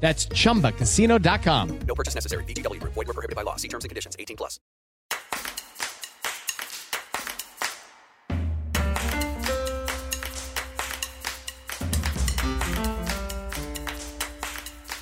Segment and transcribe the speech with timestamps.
[0.00, 1.78] That's chumbacasino.com.
[1.80, 2.44] No purchase necessary.
[2.44, 2.94] VGW Group.
[2.94, 3.56] Void were prohibited by law.
[3.56, 4.16] See terms and conditions.
[4.18, 4.58] 18 plus.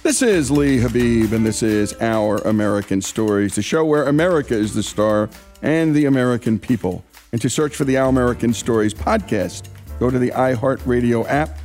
[0.06, 4.72] This is Lee Habib, and this is Our American Stories, the show where America is
[4.72, 5.28] the star
[5.62, 7.04] and the American people.
[7.32, 9.68] And to search for the Our American Stories podcast,
[9.98, 11.58] go to the iHeartRadio app,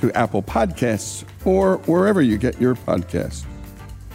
[0.00, 3.44] to Apple Podcasts, or wherever you get your podcasts.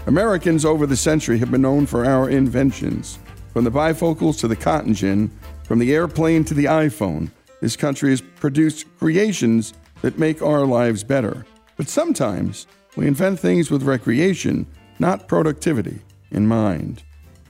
[0.08, 3.20] Americans over the century have been known for our inventions.
[3.54, 5.32] From the bifocals to the cotton gin,
[5.64, 7.30] from the airplane to the iPhone,
[7.62, 11.46] this country has produced creations that make our lives better.
[11.76, 14.66] But sometimes we invent things with recreation,
[14.98, 16.02] not productivity,
[16.32, 17.04] in mind.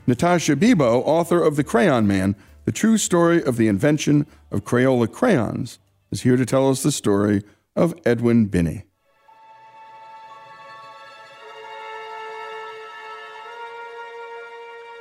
[0.08, 2.36] Natascha Biebow, author of The Crayon Man,
[2.66, 5.80] the true story of the invention of Crayola crayons,
[6.12, 7.44] is here to tell us the story
[7.80, 8.84] of Edwin Binney.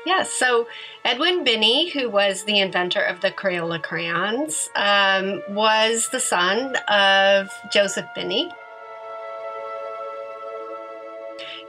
[0.06, 0.68] Yes, so
[1.04, 7.50] Edwin Binney, who was the inventor of the Crayola crayons, um, was the son of
[7.72, 8.48] Joseph Binney.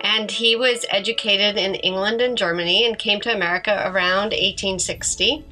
[0.02, 5.44] And he was educated in England and Germany and came to America around 1860.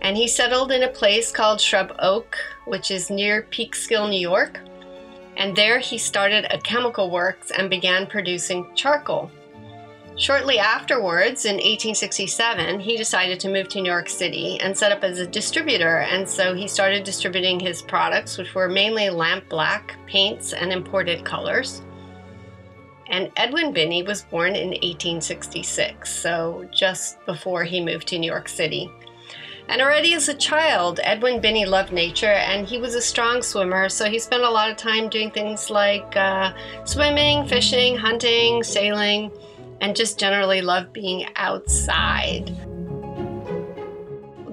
[0.00, 4.60] And he settled in a place called Shrub Oak, which is near Peekskill, New York.
[5.36, 9.30] And there he started a chemical works and began producing charcoal.
[10.18, 15.04] Shortly afterwards, in 1867, he decided to move to New York City and set up
[15.04, 15.98] as a distributor.
[15.98, 21.22] And so he started distributing his products, which were mainly lamp black paints and imported
[21.26, 21.82] colors.
[23.08, 28.48] And Edwin Binney was born in 1866, so just before he moved to New York
[28.48, 28.90] City.
[29.68, 33.88] And already as a child, Edwin Binney loved nature and he was a strong swimmer,
[33.88, 36.52] so he spent a lot of time doing things like uh,
[36.84, 39.32] swimming, fishing, hunting, sailing.
[39.80, 42.48] and just generally loved being outside.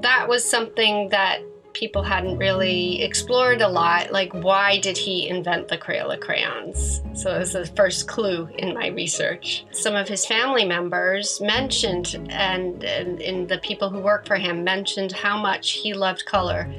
[0.01, 1.41] That was something that
[1.73, 4.11] people hadn't really explored a lot.
[4.11, 7.01] Like, why did he invent the Crayola crayons?
[7.13, 9.65] So it was the first clue in my research.
[9.71, 14.63] Some of his family members mentioned, and, and, and the people who work for him
[14.63, 16.71] mentioned how much he loved color.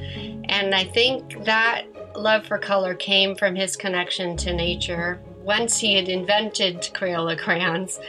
[0.49, 1.87] And I think that
[2.17, 5.21] love for color came from his connection to nature.
[5.43, 8.01] Once he had invented Crayola crayons,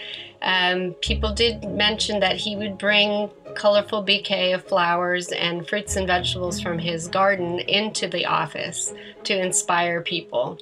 [0.42, 6.07] um, people did mention that he would bring colorful bouquet of flowers and fruits and
[6.07, 8.94] vegetables from his garden into the office
[9.24, 10.60] to inspire people.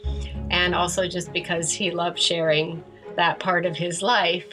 [0.52, 2.84] And also just because he loved sharing
[3.16, 4.46] that part of his life.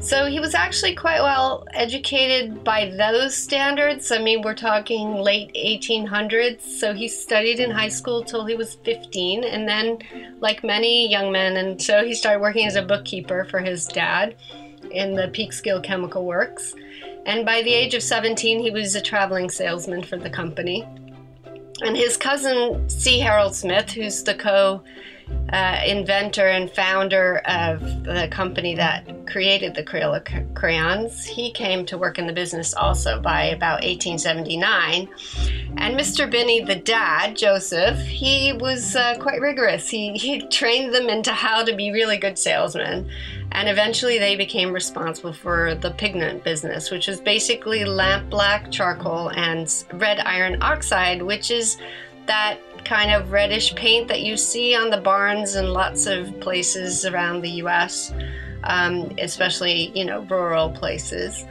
[0.00, 4.12] So he was actually quite well educated by those standards.
[4.12, 6.60] I mean, we're talking late 1800s.
[6.60, 9.98] So he studied in high school till he was 15, and then,
[10.40, 14.36] like many young men, and so he started working as a bookkeeper for his dad
[14.94, 16.74] in the Peekskill Chemical Works.
[17.26, 20.86] And by the age of 17, he was a traveling salesman for the company.
[21.82, 23.18] And his cousin, C.
[23.18, 24.82] Harold Smith, who's the co
[25.52, 31.98] uh, inventor and founder of the company that created the Crayola crayons, he came to
[31.98, 35.08] work in the business also by about 1879.
[35.76, 36.30] And Mr.
[36.30, 39.88] Binney, the dad, Joseph, he was uh, quite rigorous.
[39.88, 43.10] He, he trained them into how to be really good salesmen.
[43.54, 49.30] And eventually they became responsible for the pigment business, which was basically lamp black charcoal
[49.30, 51.78] and red iron oxide, which is
[52.26, 57.06] that kind of reddish paint that you see on the barns in lots of places
[57.06, 58.12] around the US,
[58.64, 61.44] um, especially, you know, rural places.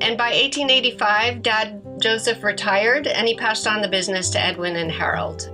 [0.00, 4.90] And by 1885, Dad Joseph retired and he passed on the business to Edwin and
[4.90, 5.50] Harold.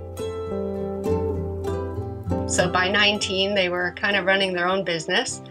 [2.51, 5.41] So by 19, they were kind of running their own business,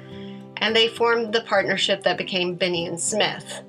[0.58, 3.62] and they formed the partnership that became Binney and Smith.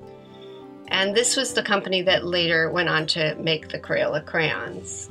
[0.88, 5.08] And this was the company that later went on to make the Crayola crayons.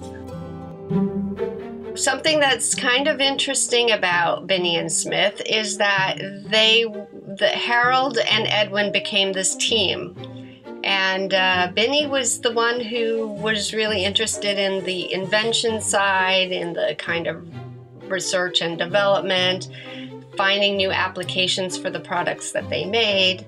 [1.99, 8.45] Something that's kind of interesting about Binney and Smith is that they, the Harold and
[8.49, 10.15] Edwin became this team.
[10.83, 11.71] And uh,
[12.07, 17.43] was the one who was really interested in the invention side, in the kind of
[18.11, 19.69] research and development,
[20.37, 23.45] finding new applications for the products that they made.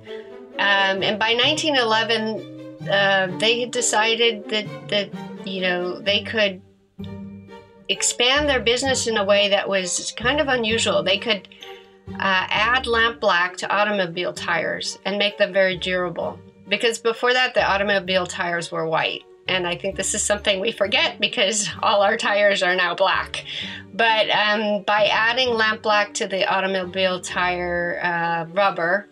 [0.59, 5.09] Um, and by 1911, uh, they had decided that, that,
[5.45, 6.61] you know, they could
[7.89, 11.03] expand their business in a way that was kind of unusual.
[11.03, 11.47] They could
[12.09, 16.39] uh, add lamp black to automobile tires and make them very durable.
[16.67, 19.23] Because before that, the automobile tires were white.
[19.47, 23.43] And I think this is something we forget because all our tires are now black.
[23.93, 29.07] But um, by adding lamp black to the automobile tire uh, rubber,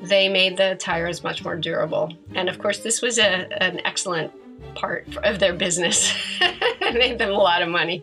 [0.00, 2.12] they made the tires much more durable.
[2.34, 4.32] And of course, this was a, an excellent
[4.74, 6.14] part of their business.
[6.40, 8.02] it made them a lot of money.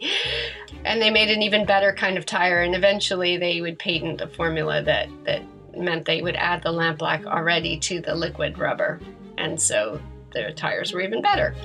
[0.86, 2.62] And they made an even better kind of tire.
[2.62, 5.42] And eventually, they would patent a formula that, that
[5.78, 9.00] meant they would add the lamp black already to the liquid rubber.
[9.38, 10.00] And so
[10.32, 11.56] their tires were even better.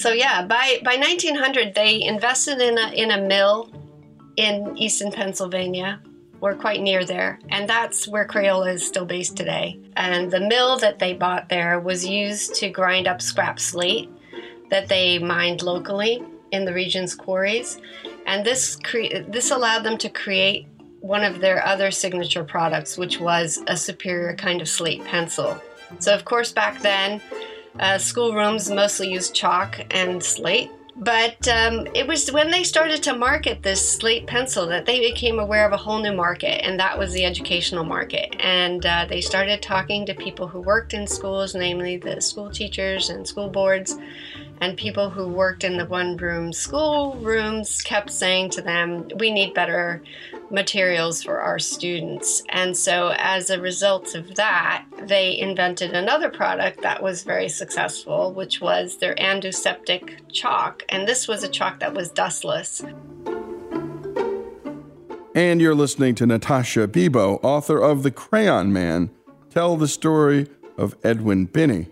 [0.00, 3.70] So yeah, by by 1900 they invested in a in a mill
[4.36, 6.00] in eastern Pennsylvania.
[6.40, 9.78] We're quite near there, and that's where Crayola is still based today.
[9.96, 14.08] And the mill that they bought there was used to grind up scrap slate
[14.70, 17.78] that they mined locally in the region's quarries,
[18.24, 20.66] and this cre- this allowed them to create
[21.00, 25.60] one of their other signature products, which was a superior kind of slate pencil.
[25.98, 27.20] So, of course, back then,
[27.78, 30.70] uh, schoolrooms mostly used chalk and slate.
[30.96, 35.38] But um, it was when they started to market this slate pencil that they became
[35.38, 38.36] aware of a whole new market, and that was the educational market.
[38.38, 43.08] And uh, they started talking to people who worked in schools, namely the school teachers
[43.08, 43.96] and school boards,
[44.60, 49.30] and people who worked in the one room school rooms kept saying to them, We
[49.30, 50.02] need better
[50.50, 52.42] materials for our students.
[52.48, 58.32] And so, as a result of that, they invented another product that was very successful,
[58.32, 60.82] which was their An-Du-Septic chalk.
[60.88, 62.82] And this was a chalk that was dustless.
[65.34, 69.10] And you're listening to Natascha Biebow, author of The Crayon Man,
[69.48, 71.86] tell the story of Edwin Binney.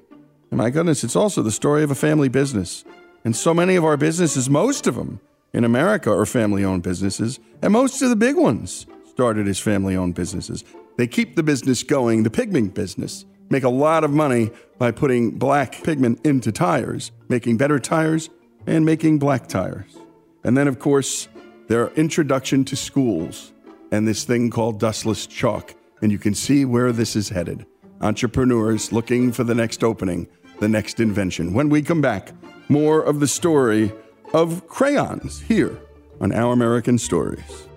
[0.51, 2.85] And my goodness, it's also the story of a family business.
[3.25, 5.21] And so many of our businesses, most of them,
[5.53, 9.97] in America are family owned businesses, and most of the big ones started as family
[9.97, 10.65] owned businesses.
[10.97, 15.33] They keep the business going, the pigment business, make a lot of money by putting
[15.33, 18.31] black pigment into tires, making better tires
[18.67, 19.97] and making black tires.
[20.45, 21.29] And then, of course,
[21.69, 23.53] their introduction to schools
[23.91, 25.75] and this thing called dustless chalk.
[26.03, 27.67] And you can see where this is headed.
[28.01, 30.29] Entrepreneurs looking for the next opening,
[30.61, 31.55] the next invention.
[31.55, 32.33] When we come back,
[32.69, 33.93] more of the story
[34.35, 35.79] of crayons here
[36.21, 37.69] on Our American Stories.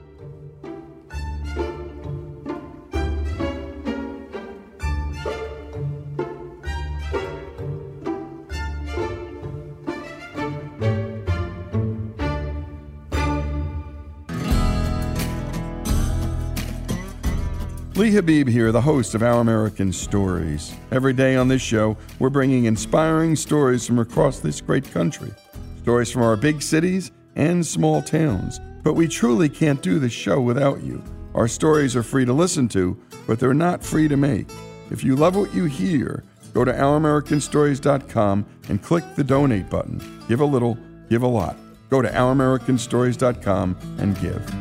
[17.96, 20.74] Lee Habib here, the host of Our American Stories.
[20.92, 25.32] Every day on this show, we're bringing inspiring stories from across this great country.
[25.84, 28.60] Stories from our big cities and small towns.
[28.84, 31.04] But we truly can't do this show without you.
[31.34, 34.48] Our stories are free to listen to, but they're not free to make.
[34.92, 36.24] If you love what you hear,
[36.54, 40.02] go to OurAmericanStories.com and click the donate button.
[40.28, 40.78] Give a little,
[41.10, 41.58] give a lot.
[41.90, 44.61] Go to OurAmericanStories.com and give.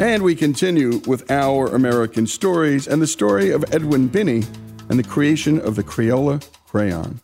[0.00, 4.44] And we continue with our American stories and the story of Edwin Binney
[4.88, 7.20] and the creation of the Crayola crayon.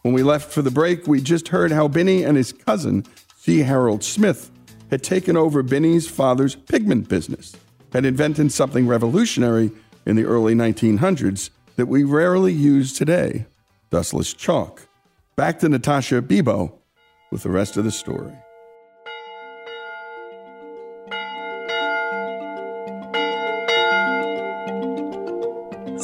[0.00, 3.04] When we left for the break, we just heard how Binney and his cousin,
[3.36, 3.58] C.
[3.58, 4.50] Harold Smith,
[4.90, 7.54] had taken over Binney's father's pigment business,
[7.92, 9.70] had invented something revolutionary
[10.06, 13.44] in the early 1900s that we rarely use today
[13.90, 14.88] dustless chalk.
[15.36, 16.72] Back to Natascha Biebow
[17.30, 18.34] with the rest of the story.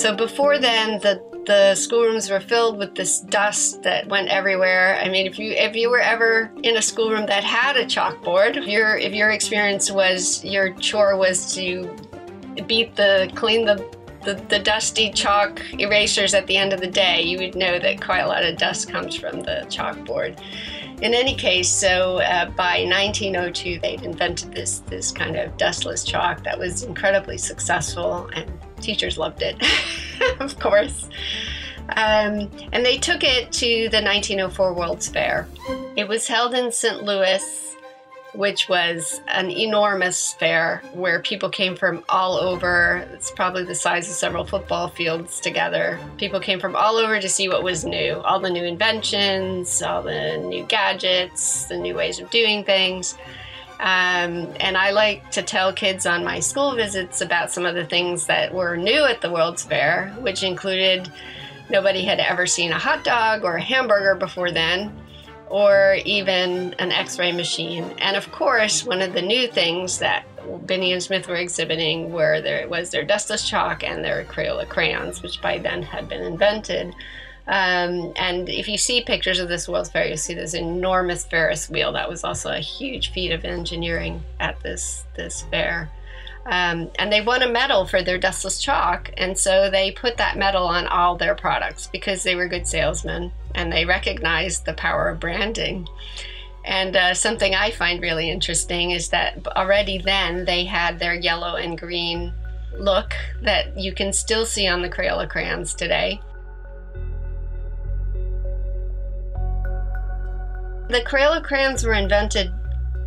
[0.00, 4.98] So before then, the the schoolrooms were filled with this dust that went everywhere.
[4.98, 8.56] I mean, if you if you were ever in a schoolroom that had a chalkboard,
[8.56, 11.94] if your if your experience was your chore was to
[12.66, 13.76] beat the clean the
[14.24, 18.00] the, the dusty chalk erasers at the end of the day, you would know that
[18.00, 20.40] quite a lot of dust comes from the chalkboard.
[21.02, 26.42] In any case, so uh, by 1902, they'd invented this this kind of dustless chalk
[26.44, 28.50] that was incredibly successful, and
[28.80, 29.56] teachers loved it,
[30.40, 31.08] of course.
[31.96, 35.48] Um, and they took it to the 1904 World's Fair.
[35.96, 37.02] It was held in St.
[37.02, 37.70] Louis
[38.34, 43.06] which was an enormous fair where people came from all over.
[43.12, 45.98] It's probably the size of several football fields together.
[46.16, 50.02] People came from all over to see what was new all the new inventions, all
[50.02, 53.16] the new gadgets, the new ways of doing things.
[53.80, 57.86] Um, and I like to tell kids on my school visits about some of the
[57.86, 61.10] things that were new at the World's Fair, which included
[61.70, 64.94] nobody had ever seen a hot dog or a hamburger before then
[65.48, 67.84] or even an x ray machine.
[67.98, 70.24] And of course, one of the new things that
[70.66, 75.22] Binney and Smith were exhibiting were there was their dustless chalk and their Crayola crayons,
[75.22, 76.94] which by then had been invented.
[77.46, 81.68] Um, and if you see pictures of this World's Fair, you'll see this enormous Ferris
[81.68, 81.92] wheel.
[81.92, 85.90] That was also a huge feat of engineering at this this fair.
[86.46, 90.38] Um, and they won a medal for their dustless chalk, and so they put that
[90.38, 95.08] medal on all their products because they were good salesmen and they recognized the power
[95.08, 95.86] of branding.
[96.64, 101.56] And uh, something I find really interesting is that already then they had their yellow
[101.56, 102.32] and green
[102.78, 106.20] look that you can still see on the Crayola crayons today.
[110.90, 112.52] The Crayola crayons were invented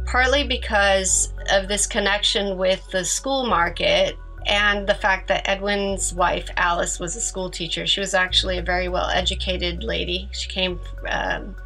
[0.06, 6.48] partly because of this connection with the school market and the fact that Edwin's wife,
[6.56, 7.86] Alice, was a school teacher.
[7.86, 10.30] She was actually a very well educated lady.
[10.32, 11.58] She came, um,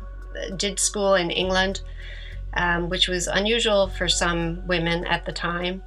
[0.55, 1.81] did school in England,
[2.55, 5.83] um, which was unusual for some women at the time.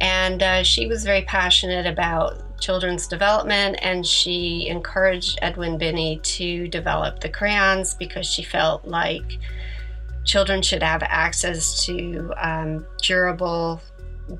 [0.00, 6.66] And uh, she was very passionate about children's development, and she encouraged Edwin Binney to
[6.68, 9.38] develop the crayons because she felt like
[10.24, 13.82] children should have access to um, durable,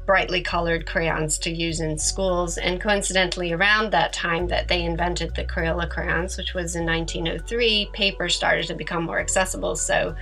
[0.07, 2.57] brightly colored crayons to use in schools.
[2.57, 7.90] And coincidentally, around that time that they invented the Crayola crayons, which was in 1903,
[7.92, 9.77] paper started to become more accessible.
[9.77, 10.16] So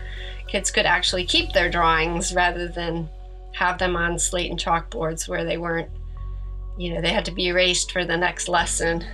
[0.49, 3.09] kids could actually keep their drawings rather than
[3.55, 5.89] have them on slate and chalkboards where they weren't,
[6.77, 9.05] you know, they had to be erased for the next lesson.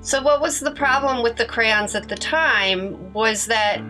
[0.00, 3.82] So, what was the problem with the crayons at the time was that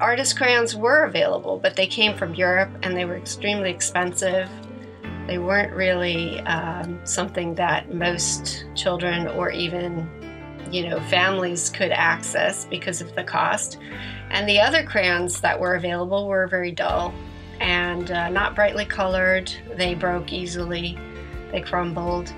[0.00, 4.48] artist crayons were available, but they came from Europe and they were extremely expensive.
[5.26, 10.08] They weren't really um, something that most children or even
[10.70, 13.78] you know families could access because of the cost.
[14.30, 17.14] And the other crayons that were available were very dull
[17.60, 19.52] and uh, not brightly colored.
[19.76, 20.98] They broke easily.
[21.52, 22.32] They crumbled.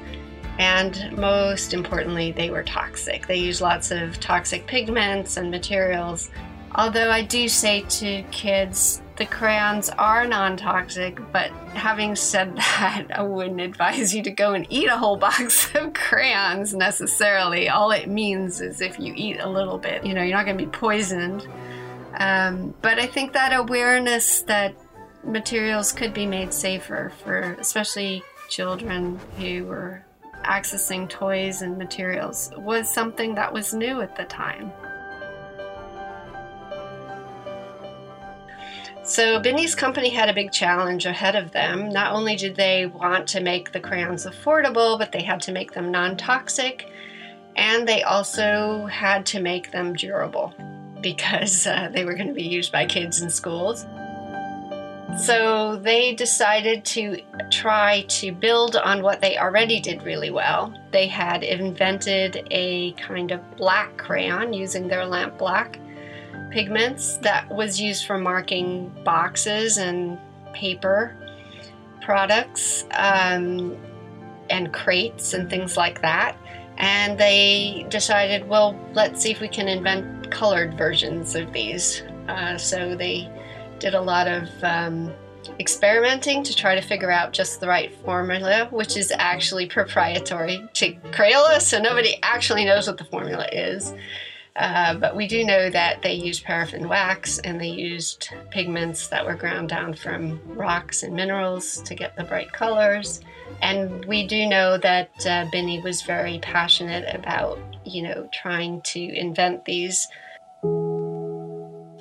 [0.58, 3.26] And most importantly, they were toxic.
[3.26, 6.30] They used lots of toxic pigments and materials.
[6.74, 13.06] Although I do say to kids, the crayons are non toxic, but having said that,
[13.10, 17.68] I wouldn't advise you to go and eat a whole box of crayons necessarily.
[17.68, 20.58] All it means is if you eat a little bit, you know, you're not going
[20.58, 21.46] to be poisoned.
[22.18, 24.74] Um, but I think that awareness that
[25.26, 30.04] materials could be made safer for especially children who were
[30.44, 34.72] accessing toys and materials was something that was new at the time.
[39.02, 41.88] So, Binney's company had a big challenge ahead of them.
[41.88, 45.72] Not only did they want to make the crayons affordable, but they had to make
[45.72, 46.90] them non toxic
[47.56, 50.54] and they also had to make them durable
[51.00, 53.86] because uh, they were going to be used by kids in schools.
[55.14, 60.74] So they decided to try to build on what they already did really well.
[60.90, 65.78] They had invented a kind of black crayon using their lamp black
[66.50, 70.18] pigments that was used for marking boxes and
[70.52, 71.16] paper
[72.02, 73.76] products um,
[74.50, 76.36] and crates and things like that.
[76.78, 82.02] And they decided, well, let's see if we can invent colored versions of these.
[82.28, 83.30] Uh, so they
[83.78, 85.12] did a lot of um,
[85.60, 90.92] experimenting to try to figure out just the right formula, which is actually proprietary to
[91.12, 93.92] Crayola, so nobody actually knows what the formula is.
[94.56, 99.24] Uh, but we do know that they used paraffin wax and they used pigments that
[99.24, 103.20] were ground down from rocks and minerals to get the bright colors.
[103.60, 109.00] And we do know that uh, Binney was very passionate about, you know, trying to
[109.00, 110.08] invent these.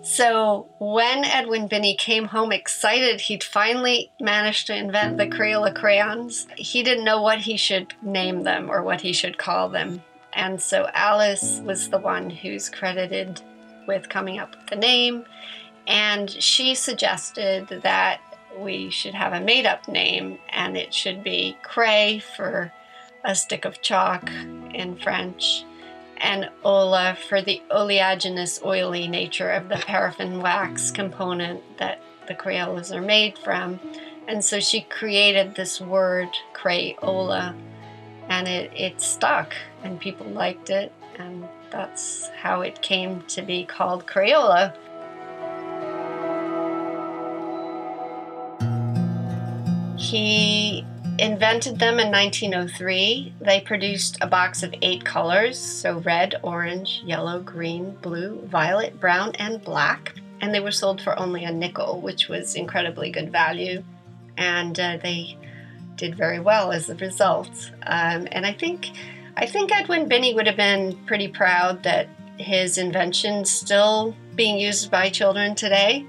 [0.06, 6.46] So when Edwin Binney came home excited he'd finally managed to invent the Crayola crayons,
[6.56, 10.04] he didn't know what he should name them or what he should call them.
[10.34, 13.42] And so Alice was the one who's credited
[13.88, 15.26] with coming up with the name.
[15.88, 18.22] And she suggested that
[18.60, 22.72] we should have a made up name and it should be cray for
[23.24, 24.30] a stick of chalk
[24.72, 25.66] in French
[26.18, 32.96] and ola for the oleaginous oily nature of the paraffin wax component that the Crayolas
[32.96, 33.80] are made from.
[34.28, 37.56] And so she created this word Crayola
[38.28, 43.66] and it, it stuck and people liked it and that's how it came to be
[43.66, 44.76] called Crayola.
[49.98, 50.86] He
[51.20, 53.34] invented them in 1903.
[53.42, 59.34] They produced a box of eight colors so red, orange, yellow, green, blue, violet, brown,
[59.36, 60.16] and black.
[60.42, 63.84] And they were sold for only a nickel, which was incredibly good value.
[64.38, 65.38] And uh, they
[65.96, 67.72] did very well as a result.
[67.84, 68.92] Um, and I think,
[69.38, 74.92] I think Edwin Binney would have been pretty proud that his invention still being used
[74.92, 76.06] by children today.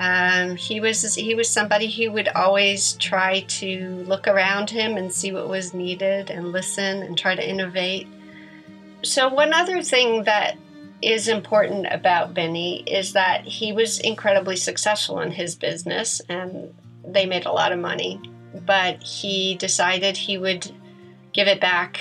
[0.00, 5.12] Um, he was he was somebody who would always try to look around him and
[5.12, 8.08] see what was needed and listen and try to innovate.
[9.02, 10.56] So one other thing that
[11.02, 16.74] is important about Binney is that he was incredibly successful in his business and
[17.06, 18.18] they made a lot of money.
[18.64, 20.70] But he decided he would
[21.34, 22.00] give it back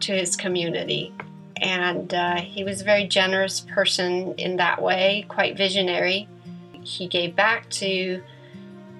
[0.00, 1.14] to his community.
[1.60, 6.28] And uh, he was a very generous person in that way, quite visionary
[6.88, 8.22] he gave back to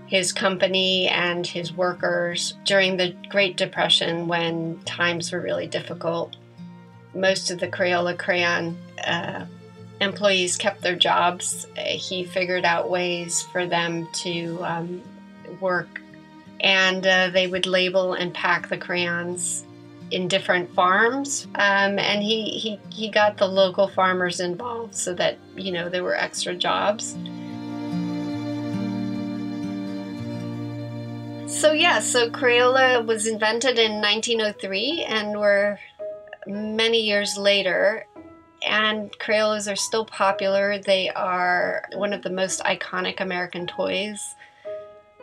[0.07, 6.37] his company and his workers during the Great Depression when times were really difficult.
[7.15, 9.47] Most of the Crayola Crayon uh,
[10.01, 11.67] employees kept their jobs.
[11.77, 15.03] He figured out ways for them to um,
[15.61, 16.01] work,
[16.61, 19.65] and uh, they would label and pack the crayons
[20.11, 21.47] in different farms.
[21.55, 26.03] Um, and he, he, he got the local farmers involved so that, you know, there
[26.03, 27.15] were extra jobs.
[31.49, 35.79] So yeah, so Crayola was invented in 1903 and we're
[36.47, 38.07] many years later
[38.63, 40.79] and Crayolas are still popular.
[40.79, 44.37] They are one of the most iconic American toys,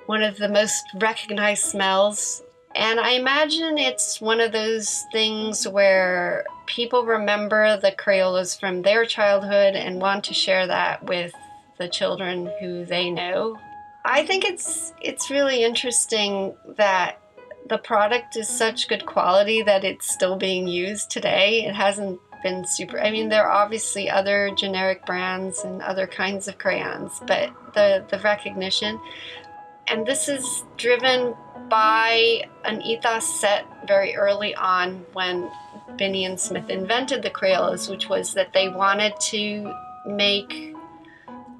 [0.07, 2.41] one of the most recognized smells.
[2.73, 9.05] And I imagine it's one of those things where people remember the Crayolas from their
[9.05, 11.33] childhood and want to share that with
[11.77, 13.59] the children who they know
[14.07, 17.19] I think it's it's really interesting that
[17.67, 21.65] the product is such good quality that it's still being used today.
[21.65, 26.47] It hasn't been super I mean there are obviously other generic brands and other kinds
[26.47, 28.99] of crayons, but the the recognition
[29.87, 31.33] and this is driven
[31.67, 35.49] by an ethos set very early on when
[35.97, 39.73] Binney and Smith invented the Crayolas, which was that they wanted to
[40.05, 40.75] make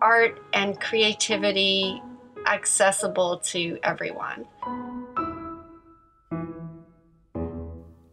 [0.02, 2.02] art and creativity
[2.46, 4.46] accessible to everyone.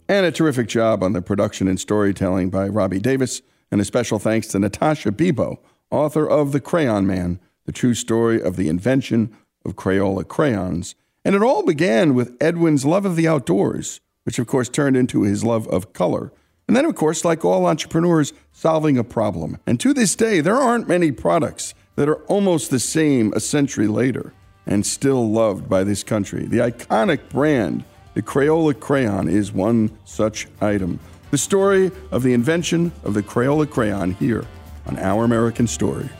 [0.08, 3.40] And a terrific job on the production and storytelling by Robbie Davis.
[3.70, 5.56] And a special thanks to Natascha Biebow,
[5.90, 10.94] author of The Crayon Man, the true story of the invention of Crayola crayons.
[11.24, 15.22] And it all began with Edwin's love of the outdoors, which of course turned into
[15.22, 16.32] his love of color.
[16.68, 19.58] And then, of course, like all entrepreneurs, solving a problem.
[19.66, 23.86] And to this day, there aren't many products that are almost the same a century
[23.86, 24.32] later
[24.66, 26.46] and still loved by this country.
[26.46, 31.00] The iconic brand, the Crayola crayon, is one such item.
[31.30, 34.46] The story of the invention of the Crayola crayon here
[34.86, 36.10] on Our American Stories.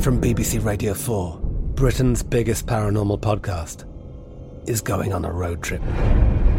[0.00, 1.38] From BBC Radio 4,
[1.74, 3.88] Britain's biggest paranormal podcast
[4.68, 5.80] is going on a road trip.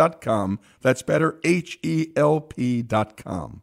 [0.00, 0.58] betterhelp.com.
[0.80, 3.62] That's better, H E L P.com.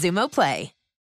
[0.00, 0.79] Xumo Play.